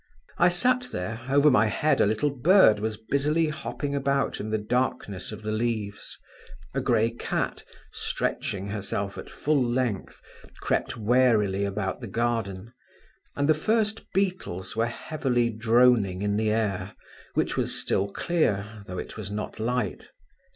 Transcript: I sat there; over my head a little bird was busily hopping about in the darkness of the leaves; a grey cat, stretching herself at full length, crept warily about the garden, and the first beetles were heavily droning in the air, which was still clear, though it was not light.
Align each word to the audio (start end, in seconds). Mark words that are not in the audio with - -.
I 0.39 0.49
sat 0.49 0.87
there; 0.91 1.21
over 1.29 1.51
my 1.51 1.67
head 1.67 2.01
a 2.01 2.07
little 2.07 2.31
bird 2.31 2.79
was 2.79 2.97
busily 2.97 3.49
hopping 3.49 3.93
about 3.93 4.39
in 4.39 4.49
the 4.49 4.57
darkness 4.57 5.31
of 5.31 5.43
the 5.43 5.51
leaves; 5.51 6.17
a 6.73 6.81
grey 6.81 7.11
cat, 7.11 7.63
stretching 7.91 8.69
herself 8.69 9.15
at 9.19 9.29
full 9.29 9.61
length, 9.63 10.19
crept 10.59 10.97
warily 10.97 11.65
about 11.65 12.01
the 12.01 12.07
garden, 12.07 12.73
and 13.35 13.47
the 13.47 13.53
first 13.53 14.11
beetles 14.11 14.75
were 14.75 14.87
heavily 14.87 15.51
droning 15.51 16.23
in 16.23 16.35
the 16.35 16.49
air, 16.49 16.95
which 17.35 17.55
was 17.55 17.75
still 17.79 18.11
clear, 18.11 18.81
though 18.87 18.97
it 18.97 19.15
was 19.17 19.29
not 19.29 19.59
light. 19.59 20.09